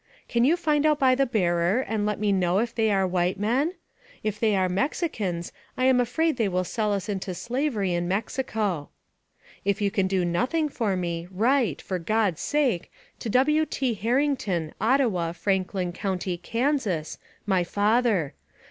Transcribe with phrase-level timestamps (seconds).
[0.27, 3.39] Can you find out by the bearer, and let me know if they are white
[3.39, 3.75] men?
[4.23, 8.89] If they are Mexicans, I am afraid they will sell us into slavery in Mexico."
[9.63, 12.91] If you can do nothing for me, write, for God's sake!
[13.19, 13.63] to W.
[13.67, 13.93] T.
[13.93, 18.33] Harrington, Ottawa, Franklin County, Kansas my father.